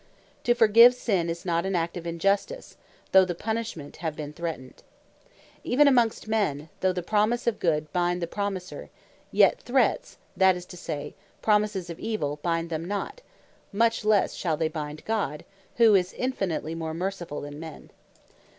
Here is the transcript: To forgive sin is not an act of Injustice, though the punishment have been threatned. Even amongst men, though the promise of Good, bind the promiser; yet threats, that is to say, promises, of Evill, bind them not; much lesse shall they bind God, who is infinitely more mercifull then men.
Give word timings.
To 0.45 0.55
forgive 0.55 0.95
sin 0.95 1.29
is 1.29 1.45
not 1.45 1.63
an 1.63 1.75
act 1.75 1.95
of 1.95 2.07
Injustice, 2.07 2.75
though 3.11 3.23
the 3.23 3.35
punishment 3.35 3.97
have 3.97 4.15
been 4.15 4.33
threatned. 4.33 4.81
Even 5.63 5.87
amongst 5.87 6.27
men, 6.27 6.69
though 6.79 6.91
the 6.91 7.03
promise 7.03 7.45
of 7.45 7.59
Good, 7.59 7.93
bind 7.93 8.19
the 8.19 8.25
promiser; 8.25 8.89
yet 9.31 9.61
threats, 9.61 10.17
that 10.35 10.55
is 10.55 10.65
to 10.65 10.75
say, 10.77 11.13
promises, 11.43 11.91
of 11.91 11.99
Evill, 11.99 12.37
bind 12.41 12.71
them 12.71 12.83
not; 12.85 13.21
much 13.71 14.03
lesse 14.03 14.33
shall 14.33 14.57
they 14.57 14.69
bind 14.69 15.05
God, 15.05 15.45
who 15.75 15.93
is 15.93 16.13
infinitely 16.13 16.73
more 16.73 16.95
mercifull 16.95 17.43
then 17.43 17.59
men. 17.59 17.91